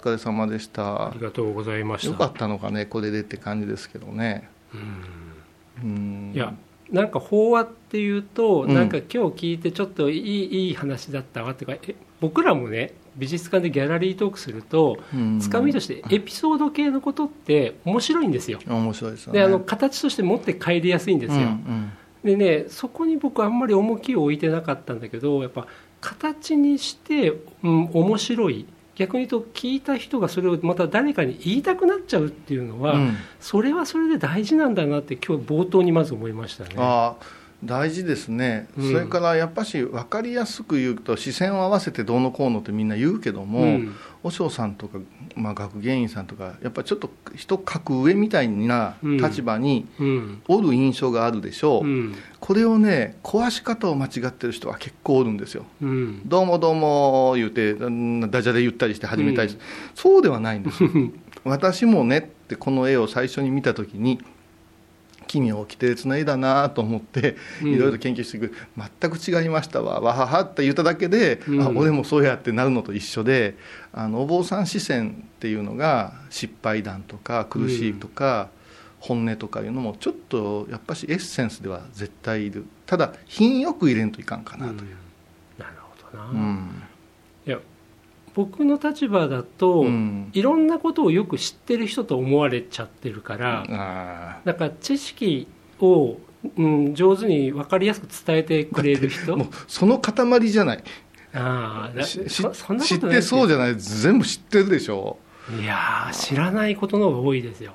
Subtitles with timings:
[0.00, 1.10] 疲れ様でした。
[1.10, 2.08] ありがとうございました。
[2.08, 4.48] よかったのかねこれでって感じですけどね。
[5.82, 6.32] うん。
[6.34, 6.54] いや
[6.90, 14.98] なんか法話っていうと、うん、なんか今日聞いてちょっといいいい話だったわっていうか僕らもね美術館でギャラリートークすると、
[15.40, 18.60] つかみとしてエピソード系のことって面白いんですよ。
[18.66, 21.40] 面白いですよ、ね、であの形として持って帰りやすいんですよ。
[21.40, 21.92] うんうん。
[22.24, 25.66] でねそこに僕あんまり重きを置いてなかったんだけどやっぱ
[26.00, 36.74] 形にして、うん、面白い逆に言うと聞いた人がそれをまた誰かに言いたくなっちゃうっていうのは、うん、それはそれで大事なんだなって今日冒頭にまず思いましたね。
[37.62, 44.98] あ大事ですね、うん、それからやっぱし分かりやすく言うと視線を合わせてどうのこうのってみんな言うけども、うん、和尚さんとか、
[45.36, 49.86] まあ、学芸員さんとかやっぱりちょっと人格上みたいな立場に
[50.48, 55.64] おる印象があるでしょう、うん、これをね壊し方を間違ってる人は結構おるんですよ、
[56.26, 59.56] どうもどうも言うてダジャレ言ったりして始めたり、
[59.94, 60.90] そうではないんですよ。
[61.44, 64.20] 私もねってこの絵を最初に見た時に
[65.30, 73.54] 奇妙奇烈な絵だなと思っていろいろ研究していく、うん、全く違いましたわわははって言っただけで、うん、あ俺もそうやってなるのと一緒で
[73.92, 78.48] あのお坊さん視線っていうのが失敗談とか苦しいとか、
[78.98, 82.66] 本音とかいうのもちょっとやっぱしエッセンスでは絶対いる。
[82.86, 84.96] ただ品よく入れんといかんかなという。
[85.58, 86.82] なるほどな、うん
[88.34, 95.48] 僕の立場だと、うん、いろんなことをよく知ってる人と思われちゃってるからだから知識
[95.80, 96.18] を、
[96.56, 99.36] うん、上手に分かりやすく伝えてくれる人。
[99.38, 100.84] もうその塊じゃない。
[101.32, 103.76] ああ知ってそうじゃない。
[103.76, 105.18] 全部知ってるでしょ。
[105.60, 107.74] いや知らないことの方が多いですよ。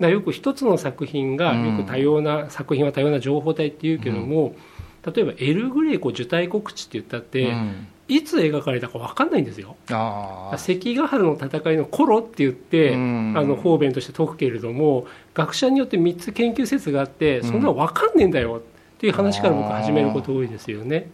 [0.00, 4.56] だよく一つの作品が、よく多様な、作品は多様な情報体っていうけども、うん、
[5.06, 7.88] 例えばエル・グレイコ受胎告知って言ったって、うん。
[8.10, 9.76] いつ描かれたか分かんないんですよ。
[9.86, 21.08] 関ヶ原の戦いの頃って言って、あの方便として解くけれども学者によって3つ研究説があってそんなの分かんねえんだよっていう話から僕始めること多いですよね。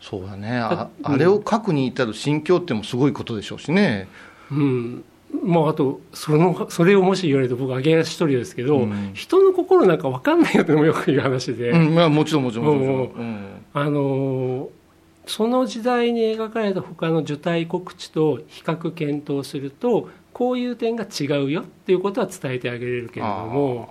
[0.00, 0.56] そうだね。
[0.58, 4.08] ああれを書くに至る心境ってもすごいことでしょうしね。
[4.50, 5.04] うん、
[5.42, 11.94] まあ、あとそのそれをもし言われると僕はげ足一人ですけど、うん、人の心なんか分かんないよってもよく言う話で、うん。
[11.94, 12.66] まあ、もちろんもちろん。
[12.66, 14.68] もちろん、うん、あの
[15.26, 23.88] その時代に描かれた他の受胎告知と比較検討するとこういう点が違うよっていうことは伝えてあげれるけれども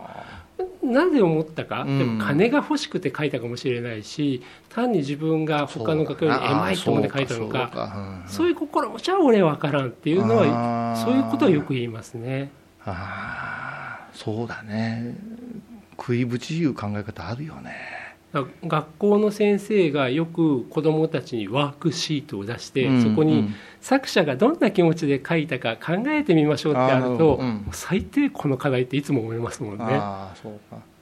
[0.83, 12.51] なぜ思ったか、でも金が欲しくて書いたかもしれないし単に自分が他の画家よりエマいと思って書いたのかそういう心持ちは俺分からんっていうのはそういうことはよく言いますね。
[12.85, 15.15] あそうだね。
[15.97, 17.71] 食いぶちいう考え方あるよね。
[18.33, 23.49] 学校の先生がよく子どもたちにワークシートを出して、うん、そこに
[23.79, 30.01] 作者がどんな気持ちで書いたか考えてみましょうってあると、うん、最低この課題っていつも思いますもんね。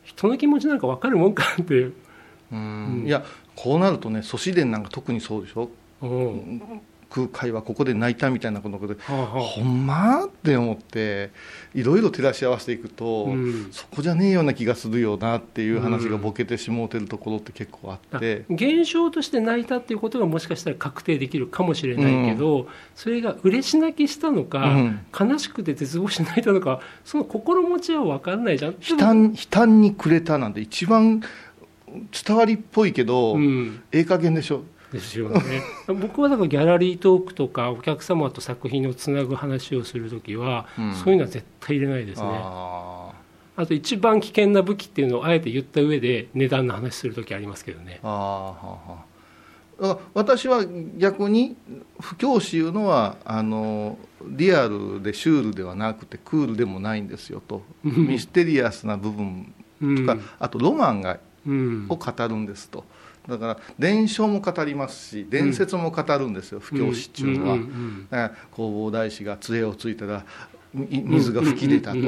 [0.03, 1.89] 人の気持ちなんか分かるもんかって。
[2.51, 3.23] うん、いや
[3.55, 5.69] こうなるとね祖師伝なんか特にそうでしょ？
[6.01, 10.23] うん空海はここで泣いたみたいなことで、はあはあ、ほんま？
[10.23, 11.31] って思って
[11.75, 28.71] いろいろ照らし合わせていくと、うん、そこじゃねえような気がするよなっていう話がボケてしもうてるところって結構あって、うん、現象として泣いたっていうことがもしかしたら確定できるかもしれないけど、うん、それが嬉し泣きしたのか、悲しくて絶望し泣いたのかその心持ちは分かんないじゃん。
[28.71, 31.21] 悲嘆悲嘆にくれたなんて一番
[32.25, 33.37] 伝わりっぽいけど、
[33.91, 35.41] ええ加減でしょですよね。
[35.87, 42.27] 僕はだからギャラリートークとかお客様と作品をつなぐ話をする時は、うん、そういうのは絶対入れないですね。
[42.27, 47.99] あと一番危険な武器っていうのをあえて言った上で値段の話する時ありますけどね。
[48.03, 48.53] あ
[49.83, 50.63] あ私は
[50.97, 51.55] 逆に
[51.99, 53.97] 不教師いうのはあの
[54.27, 57.63] リアルでシュールではなくてクールでもないんですよと。
[57.83, 62.83] ミステリアスな部分とか、うん、あとロマンが、うん、を語るんですと。
[63.27, 67.67] だから伝承も語りますし伝説も語るんですよ、布教師っていうのは、だか
[68.11, 70.25] ら弘法大師が杖をついたら
[70.73, 71.99] 水が噴き出たと、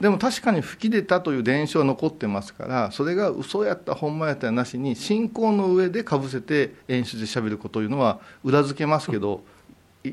[0.00, 9.44] でも確かに吹き出たという伝承は残ってますからそれが嘘やったほんまやったやなしに信仰の上でかぶせて演出でしゃべるこというのは裏付けますけど、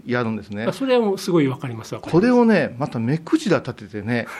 [0.05, 0.71] やるんですね。
[0.71, 4.27] それはすごい分かりますこれをねまた目くじら立ててね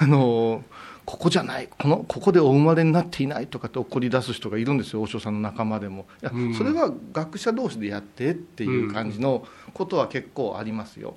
[0.00, 0.64] あの
[1.04, 1.68] ここじゃない。
[1.78, 5.02] このここでお生まれになっていないとかって怒り出す人がいるんですよ。
[5.02, 6.06] 大塩さんの仲間でも。
[6.22, 11.16] いや、うん、それは学者同士でやってっていう感じのことは結構ありますよ。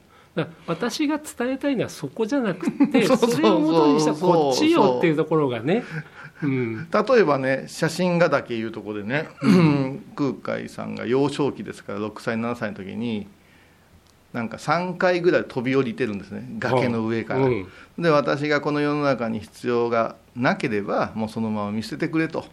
[0.68, 5.84] 私が伝えたいのはそこじゃなくて それをもとにしたこっちよっていうところがね。
[6.44, 9.28] うん、例えばね写真画だけいうところでね
[10.16, 13.28] 空海さんが幼少期ですから6歳7歳の時に
[14.38, 16.48] なんか3回ぐらい飛び降りてるんですね。
[16.60, 17.68] 崖の上から、うん。
[17.98, 22.46] で私がこの世の中に必要がなければもうそのまま見捨ててくれと、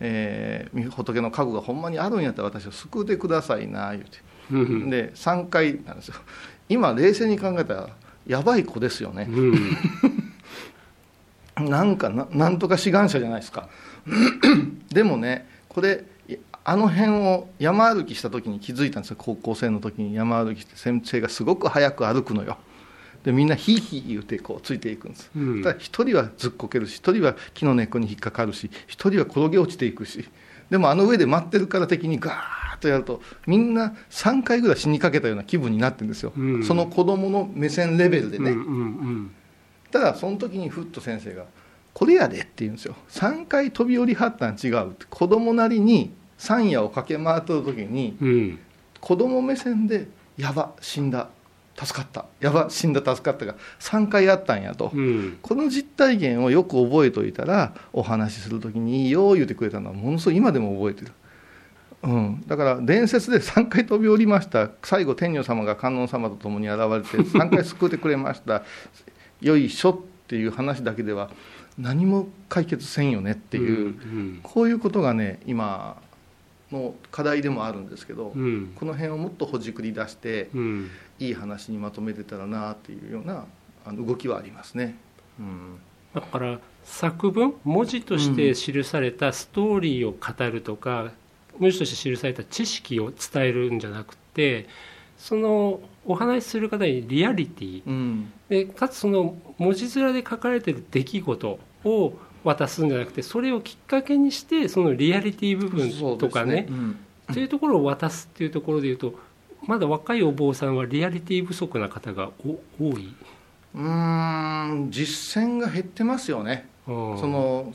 [0.00, 4.18] えー仏の覚悟がほんまにあるんやったら私を救うてくださいな言うて。
[4.50, 6.14] うんで3回なんですよ。
[6.70, 7.90] 今冷静に考えたら
[8.26, 9.28] やばい子ですよね。
[9.28, 9.76] うん。
[11.68, 13.68] なんかななんとか志願者じゃないですか。
[14.90, 16.04] でもねこれ
[16.68, 19.16] あの辺を山歩きした時に気づいたんですよ。
[19.18, 22.58] 高校生の時に山歩きして先生がすごく早く歩くのよ。
[23.24, 25.62] でみんなヒーヒー言うてこうついていくんです、うん。
[25.62, 30.28] ただ一人はずっこけるし一人は木の根っこに引っかかるし一人は転げ落ちていくし。
[30.68, 36.62] でもあの上で待ってるから的にガーッとやるとみんな3回ぐらい死にかけたような気分になってるんですよ、うん。
[36.62, 39.34] その子供の目線レベルでね、うんうん
[39.90, 41.46] ただその時にふっと先生が
[41.94, 42.94] 「これやで」って言うんですよ。
[43.08, 45.06] 3回飛び降りはったん違うって。
[45.08, 48.28] 子供なりに山野を駆け回ってる時にうん。
[48.28, 48.58] うん
[49.00, 51.28] 子供目線で「やば死んだ。
[51.76, 52.24] 助かった。
[52.40, 55.38] やば死んだ助かった」が3回あったんやと、うん。
[55.40, 61.12] この実体験をよく覚えといたらお話しする時に「いいよ」言うてくれたのはものすごい今でも覚えてる。
[62.00, 64.70] うん、だから伝説で3回飛び降りました。
[64.82, 68.62] 最後天女様が観音様と共に現れて 3回救ってくれました。
[69.40, 71.30] よいしょっていう話だけでは
[71.76, 74.40] 何も解決せんよねっていう、うん。
[74.42, 76.00] こういうことがね今
[76.72, 78.72] の課題でもあるんですけど、うん。
[78.74, 80.90] この辺をもっとほじくり出してうん。
[81.18, 83.46] いい話にまとめてたらなっていうような
[83.84, 84.96] あの動きはありますね。
[85.38, 85.78] うん。
[86.14, 91.12] だから作文文字として記されたストーリーを語るとか、
[91.58, 94.68] 文字として記された知識を伝えるんじゃなくて
[95.18, 97.82] そのお話しする方にリアリティ。
[97.86, 98.32] うん。
[98.48, 102.12] でかつその文字面で書かれてる出来事を
[102.48, 106.82] 渡すんじゃなくてそれをきっかけにしてそのリアリティ部分とかねそうです
[107.28, 107.34] うん。
[107.34, 109.14] というところを渡すっていうところでいうと
[109.66, 113.14] まだ若いお坊さんはリアリティ不足な方がお多い？
[113.74, 117.72] うーん実践が減ってますよね、そその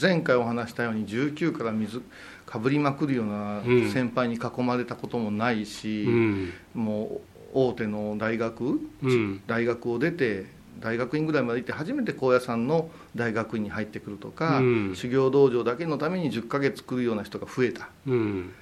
[0.00, 2.02] 前回お話したように19から水
[2.46, 3.90] かぶりまくるようなうん。
[3.90, 6.52] 先輩に囲まれたこともないし、うん。
[6.74, 7.20] もう
[7.52, 9.42] 大手の大学、うん。
[9.46, 10.46] 大学を出て
[10.80, 14.96] 大学院ぐらいまで行って初めて高野山の大学院に入ってくるとか、うん。
[14.96, 17.88] 修行道場だけのために10ヶ月来るような人が増えた。
[18.06, 18.52] うん。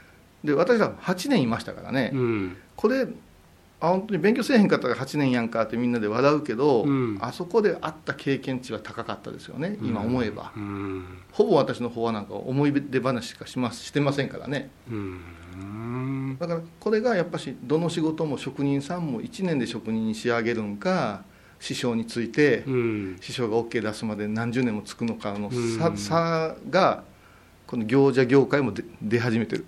[0.44, 2.56] で私は8年いましたからね、うん。
[2.76, 3.06] これ
[3.80, 7.18] あ本当に勉強せえへんかったら8年やんかってみんなで笑うけど、うん。
[7.20, 11.04] あそこであった経験値は高かったですよね今思えば、うん。
[11.32, 14.70] ほぼ私の方はなんか思い出話しかしますしてませんからね。
[14.90, 16.36] うん。
[16.38, 21.24] だからこれがやっぱしどの仕事も職人さんも1年で職人に仕上げるんか
[21.62, 25.48] 師匠について、うん師匠が OK 出すまで何十年もつくのかの
[25.78, 25.96] 差,、うん。
[25.96, 27.04] 差が
[27.68, 29.64] この行者業界も出出始めてる。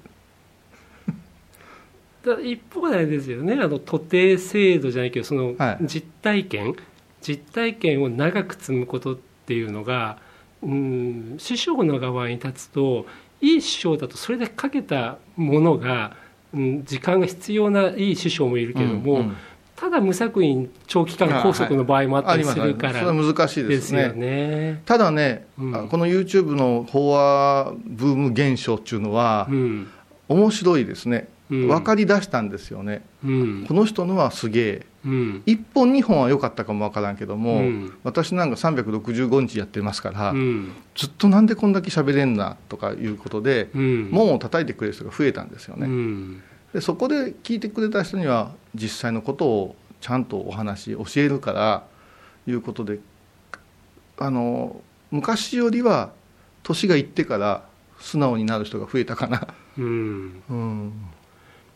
[2.27, 5.87] だ一方であれですよねあの徒弟制度じゃないけどそのはい。
[5.87, 6.75] 実体験、
[7.23, 10.19] 実体験を長く積むことっていうのが
[10.65, 13.07] うん師匠の側に立つと
[13.41, 16.17] いい師匠だとそれだけかけたものが、
[16.53, 19.37] うん、時間が必要ないい師匠もいるけども、うんうん
[19.85, 24.03] ただ無作為に長期間拘束の場合もあったりするからますそれは難しいでですすね。
[24.05, 24.83] よね。
[24.87, 25.77] ただね、うん。
[25.77, 29.91] あこの YouTube の飽和ブーム現象っていうのはうん。
[30.27, 31.69] 面白いですね、うん。
[31.69, 33.03] 分かり出したんですよね。
[33.27, 33.65] うん。
[33.69, 34.87] この人のはすげえ。
[35.05, 35.43] うん。
[35.45, 37.93] 1本2本は良かったかも分からんけども、うん。
[38.05, 40.73] 私なんか365日やってますから、うん。
[40.95, 44.09] ずっとなんでこんだけ喋れんなとかいうことで、うん。
[44.11, 46.43] 門を叩いてくれる人が増えたんですよね、うん
[46.75, 51.85] でそこで聞いてくれた人には実際のことをちゃんとお話教えるから
[52.47, 52.99] いうことで
[54.19, 56.13] あの昔よりは
[56.65, 57.65] 年がいってから
[58.01, 59.47] 素直になる人が増えたかな、
[59.79, 60.43] うん。
[60.51, 60.93] うん。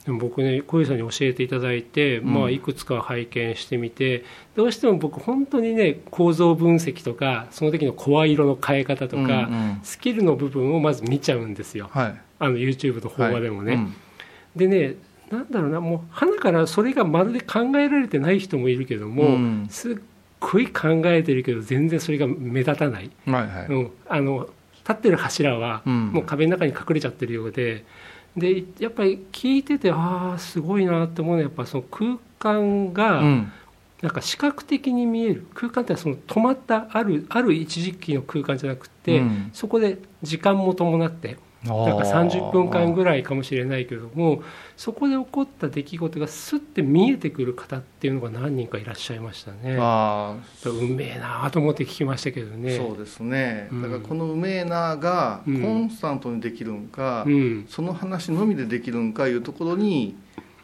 [0.05, 2.35] でも僕ね小遊さんに教えていただいて、うん。
[2.35, 4.25] まあ、いくつか拝見してみて
[4.57, 9.81] どうしても僕本当にね構造分析とかその時の声色の変え方とか、うんうん。
[9.85, 11.89] スキルの部分をまず見ちゃうんですよ。
[11.93, 12.21] はい。
[12.41, 13.75] あの YouTube の法話でもね。
[13.75, 13.95] うん
[14.59, 14.97] でね
[15.31, 19.67] なんだろうなもう鼻からそれがまるで考えられてない人もいるけども、うん。
[19.71, 19.97] すっ
[20.41, 23.67] ごい考えてるけど全然それが目立たない、はいはい。
[23.67, 24.49] うん、あの
[24.79, 26.07] 立ってる柱はうん。
[26.09, 27.85] もう壁の中に隠れちゃってるようで
[28.37, 33.53] でやっぱり聞いててああすごいなって思うのはやっぱその空間がうん。
[34.01, 35.45] なんか視覚的に見える。
[35.55, 39.51] 空間ってその止まったあるある一時期の空間じゃなくて、うん。
[39.53, 44.43] そこで時間も伴ってなんか30分間ぐらいかもしれないけども
[44.77, 49.77] そこで起こった出来事がスッて見えてくる方っていうのが何人かいらっしゃいましたね。
[49.81, 52.77] ああ運命えなと思って聞きましたけどね。
[52.77, 53.83] そうですね、うん。
[53.83, 57.67] だからこのうめえながコうんンスタントにできるんか、うん。
[57.69, 60.17] その話のみでできるんかいうところに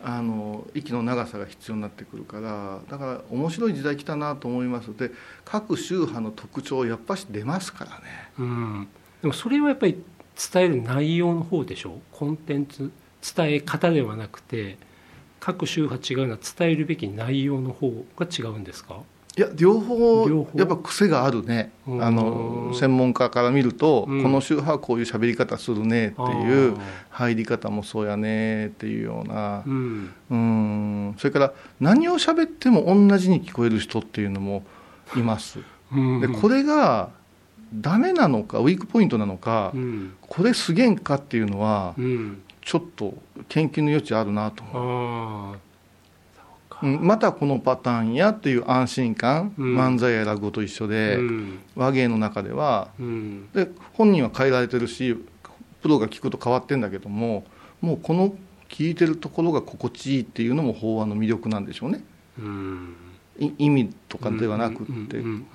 [0.03, 4.97] あの息の長さが必要になってくるからだから面白い時代来たなと思います。
[4.97, 5.11] で
[5.45, 7.97] 各宗派の特徴やっぱし出ますからね、
[8.39, 8.89] うん、
[9.23, 10.03] でもそれはやっぱり
[10.53, 12.01] 伝える内容の方でしょ？
[12.13, 12.91] コンテンツ
[13.37, 14.79] 伝え方ではなくて
[15.41, 19.01] 各宗派違うのは伝えるべき内容の方が違うんですか？
[19.37, 21.73] いや両方やっぱ癖があるね。
[21.87, 26.77] あの専門家から見ると、うん、この宗派はこういう喋り方するねっていう
[27.11, 31.15] 入り方もそうやねっていうような、うん、うん。
[31.19, 34.63] それから何を喋っても同じに聞こえる人っていうのも
[35.17, 35.59] います。
[35.93, 37.11] うん、でこれが
[37.73, 39.73] ダメなのかウィークポイントなのか、
[40.21, 41.95] これすげえんかっていうのは、
[42.63, 43.15] ちょっと
[43.49, 45.57] 研究の余地あるなと思う。
[46.83, 55.17] またこのパターンやっていう安心感、うん、漫才や落語と一緒で、うん、和芸の中では、うん、で本人は変えられてるし
[55.81, 57.45] プロが聞くと変わってんだけども
[57.81, 58.35] もうこの
[58.69, 62.05] 聞いてるところが心地いいっていうのも法話の魅力なんでしょうね、
[63.59, 65.19] 意味とかではなくって。
[65.19, 65.47] うん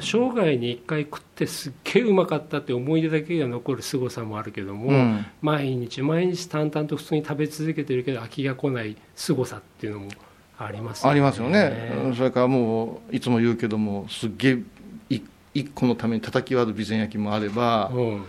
[0.00, 10.08] 生涯に1回食ってすっげえうまかったって思い出だけが残る凄さもあるけども、うん、毎日毎日淡々と普通に食べ続けてるけど飽きが来ない凄さっていうのも
[10.58, 11.10] ありますよね。
[11.10, 12.14] ありますよね。
[12.16, 14.58] それからもういつも言うけどもすっげえ
[15.56, 18.24] 1個のために叩き割る備前焼きもあれば、うん、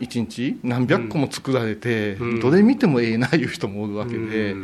[0.00, 4.56] 1日何百個も作られて、うん、どれ見てもええないう人もおるわけで、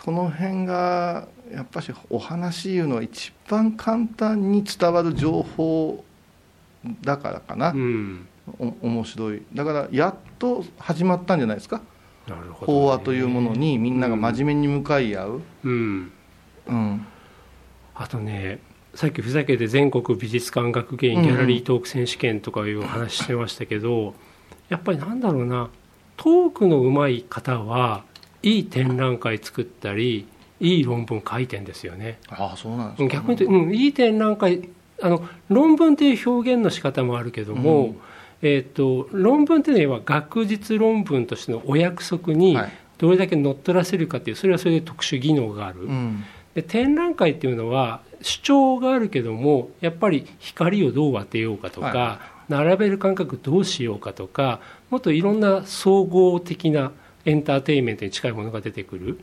[0.00, 6.04] この辺がやっぱしお話いうのは一番簡単に伝わる情報
[7.02, 8.26] だからかな、うん、
[8.58, 9.42] お面白い。
[9.54, 11.80] だからやっと始まったんじゃないですか。
[12.52, 16.12] 法話というものにみんなが真面目に向かい合う、うん、
[16.66, 17.06] うん、
[17.94, 18.58] あとね
[18.94, 24.14] さっきふざけて全国美術館学芸員ギャラリートーク選手権とかいう話してましたけど、うん、
[24.68, 25.70] やっぱりなんだろうな。
[26.18, 28.04] トークの上手い方は
[28.42, 30.26] いい展覧会作ったり
[30.60, 32.18] いい論文書いてんですよね。
[32.28, 34.68] ああそうなんですか、逆に言うと、うん、いい展覧会
[35.00, 38.00] あの論文っていう表現の仕方もあるけども、うん、
[38.42, 42.58] えーと、論文っていうのは学術論文としてのお約束に
[42.98, 46.24] どれだけ乗っ取らせるかっていうそれはそれで特殊技能がある、うん、
[46.54, 54.60] で展覧会っていうのは主張があるけどもやっぱり光をどう当てようかとか、はい、並べる感覚どうしようかとか
[54.90, 56.90] もっといろんな総合的な
[57.24, 59.20] エンターテインメントに近いものが出てくる。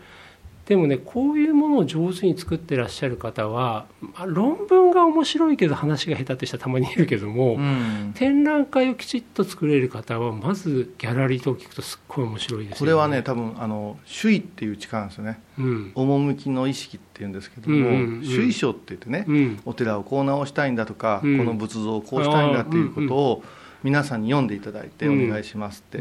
[0.66, 3.86] でもねこういうものを上手に作ってらっしゃる方は
[4.26, 23.44] 論文が面白いけど話が下手って人はたまにいるけども、うん、展覧会をきちっと作れる方はまずギャラリーと聞くとすっごい面白いです、ね、これはね多分あの首位っていう力なんですよね、うん、趣の意識っていうんですけども、うんうんうん、首位書って言ってね、うん、お寺をこう直したいんだとか、この仏像をこうしたいんだっていうことを
[23.84, 26.00] 皆さんに読んでいただいてお願いしますって、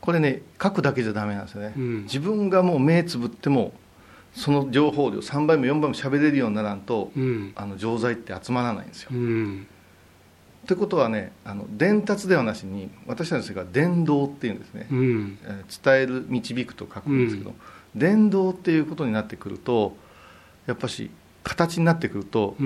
[0.00, 3.72] これね書くだけじゃダメなんですよね、自分がもう目つぶっても
[4.34, 9.10] その情報量3倍も4倍も喋れるようにならんと、うん、あの錠剤って集まらないんですよ。
[9.12, 9.66] うん、
[10.64, 15.38] ってことはねあの伝達ではなしに私たちが伝道っていうんですね、うん、
[15.84, 17.54] 伝える導くと書くんですけど、
[17.94, 19.96] 伝道っていうことになってくると
[20.66, 21.10] やっぱし
[21.42, 22.56] 形になってくると、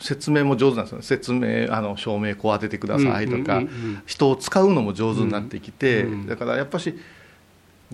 [0.00, 3.62] 説明も上手なんですよ説明あの証明こう当ててくださいとか、
[4.06, 6.98] 人を使うのも上手になってきて、だからやっぱし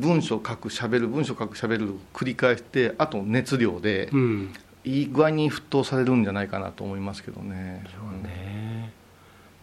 [0.00, 7.84] 文章書くしゃべる文章書くしゃべる繰り返してあと熱量で、うん、いい具合に沸騰されるんじゃないかなと思いますけどね。
[7.86, 8.92] そうね。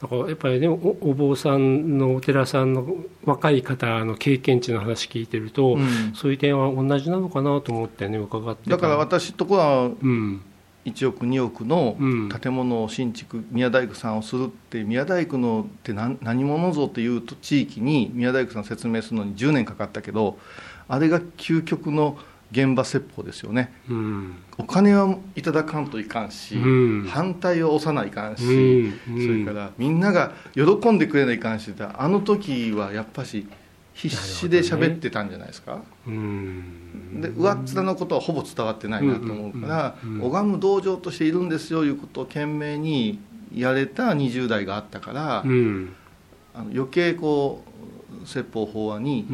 [0.01, 2.86] だからやっぱりねおお坊さんのお寺さんの
[3.24, 10.42] 若い方の経験値の話聞いてると、うん、そういう点は同じなのかなと思ってね伺ってだから私とこは、うん
[10.86, 11.98] 1億2億の
[12.39, 20.38] 建物を新築、宮大工さんをするって宮大工のって何何者ぞっていう地域に宮大工さん説明するのに10年かかったけど
[20.88, 22.18] あれが究極の
[22.51, 28.44] 現場説法ですよね、うん、お金はいただかんといかんし、うん、反対を押さないかんし、
[29.10, 33.48] うん、それからみんなが喜んでくれないかんしあの時はやっぱし
[33.95, 43.19] 必死で喋ってたんじゃないですか、ね、で上っ面のことはほぼ伝わってないなと思うから拝む道場としているんですよいうことを懸命に
[43.55, 45.95] やれた20代があったから、うん、
[46.53, 47.63] あの余計こ
[48.21, 49.25] う説法法話に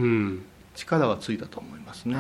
[0.76, 2.16] 力はついたと思いますね。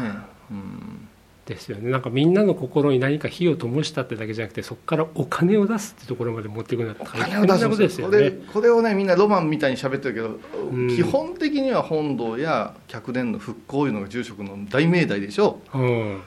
[0.50, 1.07] うん
[1.45, 1.89] ですよね。
[1.89, 8.17] なんかみんなの心に何か火を灯したってだけじゃなくてそこからお金を出すってところまで持っていくのは大変なことですよね。
[8.17, 15.60] これこれをねみんなロマンみたいに喋ってるけど、うん、基本的には本堂や客殿の復興いうのが住職の大命題でしょ。
[15.74, 16.21] う、うん、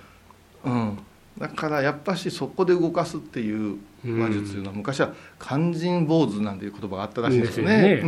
[0.65, 0.99] うん、
[1.39, 8.01] だからやっぱしそこで動かすっていう話術というのは、昔は勧進坊主なんていう言葉があったらしいんですよね。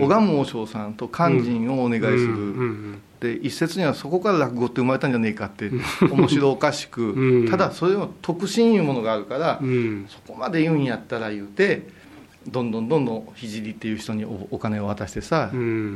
[0.00, 5.70] 拝む和尚さんと勧進をお願いする、で一説にはそこから落語って生まれたんじゃねえかって
[6.10, 9.60] 面白おかしく、ただそれの特進いうものがあるから、
[10.08, 11.88] そこまで言うんやったら言うて
[12.48, 15.50] どんどんどんどん聖っていう人にお金を渡してさ、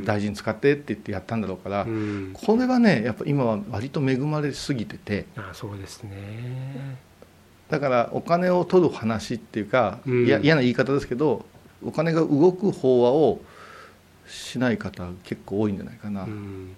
[0.05, 1.87] 大事に使ってって言ってやったんだろうから、
[2.33, 6.97] これはねやっぱ今は割と恵まれすぎててあそうですね
[7.69, 11.45] だからお金を取る話っていうか、いや嫌な言い方ですけど
[11.83, 13.41] お金が動く法話を
[14.27, 16.23] しない方結構多いんじゃないかな。
[16.23, 16.75] うん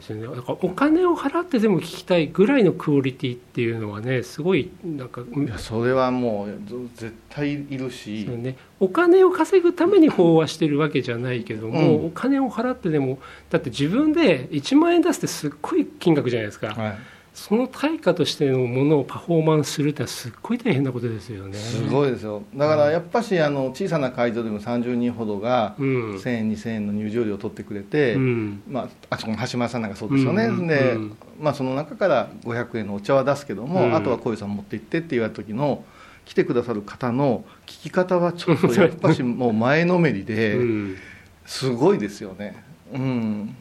[0.00, 6.50] ですね、だからお金を払ってでも聞きたいぐらいのクオリティっていうのはねすごいなんかいやそれはもう
[6.94, 13.18] 絶対いるし、ね、お金を稼ぐために飽和してるわけじゃないけども、うん、お金を払ってでも
[13.50, 16.68] だって自分で1万円出すってすっごい金額じゃないですか。
[16.68, 16.98] はい
[17.34, 21.56] その対価としてのものをパフォーマンスするってすっごい大変なことですよね。
[21.56, 22.42] すごいですよ。
[22.54, 30.96] だからやっぱしあの小さな会場でも30人ほどが1000円2000円の入場料を取ってくれて、うん、まあ、あそこの橋間さんなんかそうですよね、うん、で、
[31.40, 35.84] まあ、その中から500円のお茶は出すけども、うん、あとは小遊さん持って行ってって言われた時の
[36.24, 40.58] 来てくださる方の聞き方はちょっとやっぱしもう前のめりで
[41.46, 42.62] すごいですよね。
[42.92, 43.56] うん。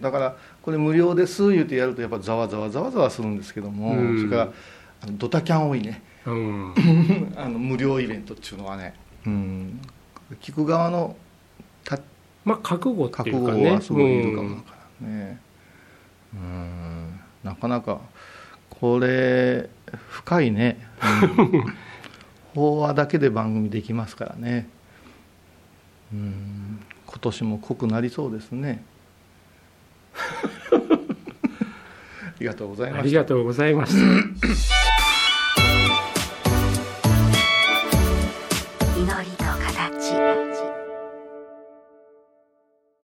[0.00, 4.52] だからこれ無料です言うてやるとやっぱざわざわざわざわするんですけども、うん、それから
[5.02, 6.74] あのドタキャン多いね、うん、
[7.36, 8.94] あの無料イベントっていうのはね、
[9.26, 9.80] うん、
[10.40, 11.16] 聞く側の
[11.84, 11.98] た
[12.44, 15.40] まあ覚悟っていうか、ね、覚悟はすごいいるかもだからね、
[16.34, 18.00] うん、なかなか
[18.70, 19.68] これ
[20.08, 20.78] 深いね、
[21.36, 21.74] うん、
[22.54, 24.68] 法話だけで番組できますからね。
[26.12, 26.80] うん。
[27.12, 28.82] 今年も濃くなりそうですね
[30.14, 30.18] あ
[32.40, 33.00] りがとうございました。
[33.00, 34.00] ありがとうございました。